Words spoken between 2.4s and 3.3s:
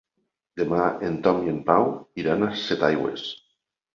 a Setaigües.